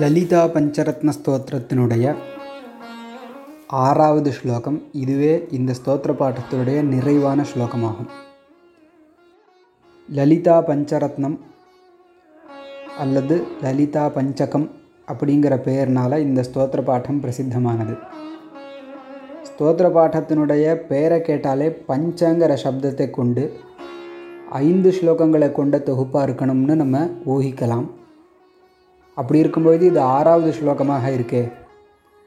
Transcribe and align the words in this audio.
லலிதா 0.00 0.42
பஞ்சரத்ன 0.52 1.12
ஸ்தோத்திரத்தினுடைய 1.16 2.14
ஆறாவது 3.66 4.32
ஸ்லோகம் 4.32 4.78
இதுவே 4.92 5.32
இந்த 5.50 5.74
ஸ்தோத்திர 5.78 6.12
பாட்டத்தினுடைய 6.20 6.78
நிறைவான 6.82 7.44
ஸ்லோகமாகும். 7.50 8.08
லலிதா 10.08 10.56
பஞ்சரத்னம் 10.68 11.36
அல்லது 12.98 13.36
லலிதா 13.62 14.04
பஞ்சகம் 14.16 14.66
அப்படிங்கிற 15.12 15.56
பெயர்னால் 15.68 16.18
இந்த 16.18 16.42
ஸ்தோத்திர 16.48 16.82
பாட்டம் 16.90 17.22
பிரசித்தமானது. 17.24 17.96
ஸ்தோத்திர 19.48 19.88
பாட்டத்தினுடைய 19.98 20.74
பெயரை 20.92 21.20
கேட்டாலே 21.20 21.70
பஞ்சங்கிற 21.88 22.54
சப்தத்தை 22.66 23.10
கொண்டு 23.10 23.44
ஐந்து 24.68 24.90
ஸ்லோகங்களை 24.90 25.52
கொண்ட 25.52 25.78
தொகுப்பாக 25.78 26.26
இருக்கணும்னு 26.28 26.76
நம்ம 26.84 27.08
ஊகிக்கலாம். 27.26 27.88
அப்படி 29.22 29.42
இருக்கும்பொழுது 29.42 29.86
இது 29.86 30.00
ஆறாவது 30.00 30.52
ஸ்லோகமாக 30.58 31.10
இருக்கே 31.16 31.42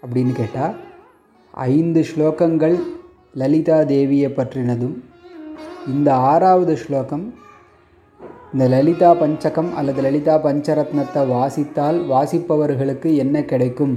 அப்படின்னு 0.04 0.34
கேட்டால் 0.34 0.76
ஐந்து 1.54 2.02
ஸ்லோகங்கள் 2.04 2.76
லலிதா 3.34 3.78
தேவியை 3.94 4.30
பற்றினதும் 4.38 4.96
இந்த 5.88 6.10
ஆறாவது 6.32 6.78
ஸ்லோகம் 6.78 7.26
இந்த 8.54 8.66
லலிதா 8.74 9.10
பஞ்சகம் 9.22 9.72
அல்லது 9.76 10.02
லலிதா 10.02 10.36
பஞ்சரத்னத்தை 10.44 11.22
வாசித்தால் 11.28 11.98
வாசிப்பவர்களுக்கு 12.12 13.10
என்ன 13.16 13.42
கிடைக்கும் 13.42 13.96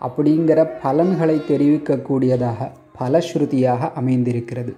அப்படிங்கிற 0.00 0.58
பலன்களை 0.82 1.36
தெரிவிக்கக்கூடியதாக 1.48 2.70
பலஸ்ருதியாக 2.98 3.90
அமைந்திருக்கிறது. 4.00 4.74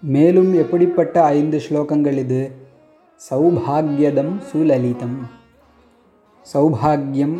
மேலும் 0.00 0.54
எப்படிப்பட்ட 0.54 1.24
ஐந்து 1.24 1.60
ஸ்லோகங்கள் 1.68 2.16
இது? 2.16 2.52
சௌபாகியதம் 3.30 4.38
சுலலிதம் 4.52 5.16
சௌபாகியம் 6.54 7.36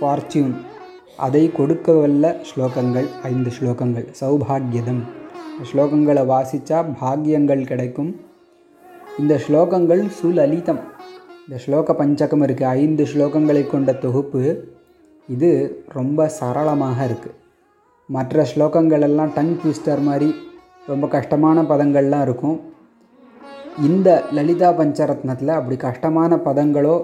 ஃபார்ச்சூன். 0.00 0.54
அதை 1.26 1.42
கொடுக்க 1.58 1.92
வல்ல 2.00 2.24
ஸ்லோகங்கள் 2.48 3.06
ஐந்து 3.28 3.50
ஸ்லோகங்கள். 3.56 4.04
சௌபாகியதம். 4.20 5.00
ஸ்லோகங்களை 5.68 6.22
வாசித்தா 6.32 6.78
பாக்கியங்கள் 7.00 7.62
கிடைக்கும். 7.70 8.10
இந்த 9.20 9.34
ஸ்லோகங்கள் 9.46 10.02
சுலலிதம். 10.18 10.80
இந்த 11.44 11.56
ஸ்லோக 11.64 11.94
பஞ்சகம் 12.00 12.44
இருக்குது 12.46 12.70
ஐந்து 12.82 13.04
ஸ்லோகங்களை 13.12 13.62
கொண்ட 13.72 13.92
தொகுப்பு. 14.04 14.42
இது 15.28 15.50
ரொம்ப 15.98 16.28
சரளமாக 16.38 16.98
இருக்குது 17.08 17.36
மற்ற 18.16 18.44
ஸ்லோகங்கள் 18.50 19.04
எல்லாம் 19.08 19.32
டங் 19.38 19.54
ட்விஸ்டர் 19.62 20.02
மாதிரி 20.08 20.28
ரொம்ப 20.90 21.04
கஷ்டமான 21.16 21.62
பதங்கள்லாம் 21.72 22.24
இருக்கும். 22.26 22.56
இந்த 23.88 24.08
லலிதா 24.36 24.70
பஞ்சரத்னத்தில் 24.78 25.58
அப்படி 25.58 25.76
கஷ்டமான 25.88 26.40
பதங்களோ 26.48 26.96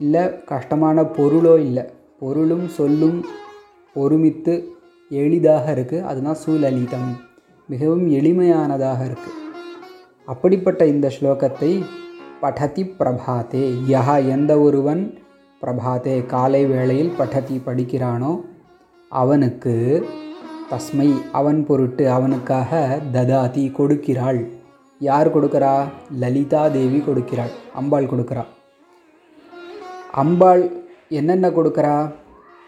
இல்லை 0.00 0.24
கஷ்டமான 0.52 1.02
பொருளோ 1.18 1.54
இல்லை. 1.68 1.84
பொருளும் 2.22 2.66
சொல்லும் 2.78 3.18
ஒருமித்து 3.94 4.54
எளிதாக 5.08 5.72
இருக்குது 5.74 6.00
அதுதான் 6.00 6.34
சுலலிதம் 6.34 7.10
மிகவும் 7.66 8.08
எளிமையானதாக 8.08 9.00
இருக்குது 9.04 9.38
அப்படிப்பட்ட 10.24 10.86
இந்த 10.86 11.12
ஸ்லோகத்தை 11.20 11.84
படதி 12.40 12.84
பிரபாத்தே 12.98 13.64
யஹா 13.88 14.26
எந்த 14.26 14.58
ஒருவன் 14.60 15.18
பிரபாத்தே 15.62 16.26
காலை 16.26 16.66
வேளையில் 16.66 17.16
படதி 17.16 17.62
படிக்கிறானோ 17.66 18.40
அவனுக்கு 19.08 20.06
தஸ்மை 20.70 21.08
அவன் 21.32 21.64
பொருட்டு 21.64 22.10
அவனுக்காக 22.10 23.00
ததாதி 23.12 23.72
கொடுக்கிறாள். 23.78 24.50
யார் 24.98 25.34
கொடுக்கிறா? 25.34 25.74
லலிதா 26.18 26.68
தேவி 26.68 26.98
கொடுக்கிறாள். 26.98 27.50
அம்பாள் 27.74 28.06
கொடுக்கிறா. 28.06 28.44
அம்பாள் 30.12 30.62
என்னென்ன 31.08 31.48
கொடுக்குறா? 31.48 32.12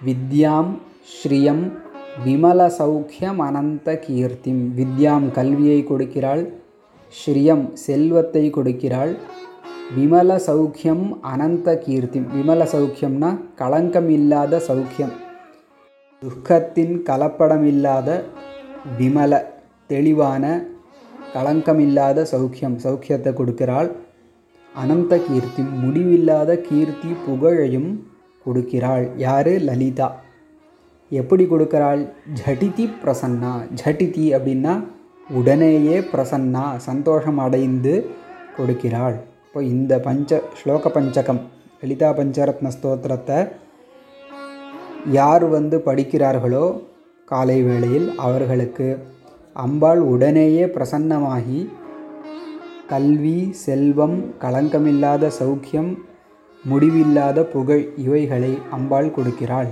வித்யாம் 0.05 0.71
ஸ்ரீயம் 1.09 1.63
விமல 2.25 2.67
சௌக்கியம் 2.79 3.37
அனந்த 3.37 4.01
கீர்த்திம் 4.07 4.61
வித்யாம் 4.77 5.31
கல்வியை 5.31 5.85
கொடுக்கிறாள் 5.85 6.43
ஸ்ரீயம் 7.13 7.65
செல்வத்தை 7.73 8.51
கொடுக்கிறாள் 8.51 9.13
விமல 9.97 10.37
சௌக்கியம் 10.47 11.05
அனந்த 11.23 11.83
கீர்த்திம் 11.87 12.29
விமல 12.35 12.67
சௌக்கியம்னா 12.75 13.31
களங்கம் 13.55 14.09
இல்லாத 14.09 14.63
சௌக்கியம் 14.69 15.15
துக்கத்தின் 16.23 16.95
கலப்படம் 17.09 17.65
இல்லாத 17.65 18.25
விமல 18.99 19.43
தெளிவான 19.87 20.45
களங்கமில்லாத 21.35 22.27
சௌக்கியம் 22.33 22.77
சௌக்கியத்தை 22.85 23.31
கொடுக்கிறாள். 23.33 23.91
அனந்த 24.75 25.19
கீர்த்தி 25.19 25.63
முடிவில்லாத 25.63 26.57
கீர்த்தி 26.57 27.11
புகழையும் 27.27 27.91
கொடுக்கிறாள். 28.47 29.07
யார்? 29.17 29.53
லலிதா. 29.69 30.09
எப்படி 31.21 31.45
கொடுக்கிறாள்? 31.51 32.03
ஜடிதி 32.41 32.85
பிரசன்னா. 33.03 33.53
ஜடிதி 33.81 34.25
அப்படின்னா 34.37 34.75
உடனேயே 35.39 35.97
பிரசன்னா 36.13 36.65
சந்தோஷம் 36.89 37.41
அடைந்து 37.45 37.95
கொடுக்கிறாள். 38.57 39.17
இப்போ 39.47 39.61
இந்த 39.73 39.93
பஞ்ச 40.07 40.41
ஸ்லோக 40.59 40.91
பஞ்சகம் 40.97 41.41
லலிதா 41.83 42.09
பஞ்சரத்ன 42.19 42.71
ஸ்தோத்திரத்தை 42.77 43.39
யார் 45.19 45.45
வந்து 45.57 45.77
படிக்கிறார்களோ 45.87 46.65
காலை 47.29 47.59
வேளையில் 47.69 48.09
அவர்களுக்கு 48.27 48.89
அம்பாள் 49.57 50.01
உடனேயே 50.13 50.65
பிரசன்னமாகி 50.75 51.61
கல்வி 52.93 53.39
செல்வம் 53.65 54.17
களங்கமில்லாத 54.43 55.31
சௌக்கியம் 55.41 55.91
முடிவில்லாத 56.65 57.39
புகழ் 57.55 57.85
இவைகளை 58.05 58.53
அம்பாள் 58.77 59.15
கொடுக்கிறாள். 59.17 59.71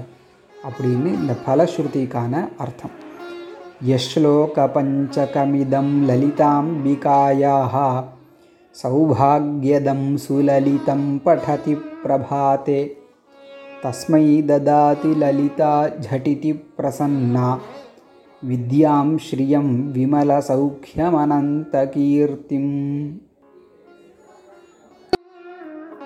அப்படின்னு 0.66 1.09
இந்த 1.13 1.34
பலஸ்ருதிக்கான 1.46 2.34
அர்த்தம் 2.57 2.96
யஸ்லோக 3.85 4.68
பஞ்சகமிதம் 4.68 5.94
லலிதாம்பிகாயாக 6.07 7.73
சௌபாகியதம் 8.75 10.07
சுலலிதம் 10.18 11.09
படதி 11.25 11.75
பிரபாத்தே 12.03 12.79
தஸ்மை 13.84 14.25
ததாதி 14.47 15.12
லலிதா 15.16 15.73
झटिति 16.00 16.51
பிரசன்னா 16.78 17.47
வித்யாம் 18.44 19.13
ஸ்ரியம் 19.18 19.72
விமல 19.94 20.40
சௌக்கியமனந்த 20.47 21.75
கீர்த்திம் 21.94 22.73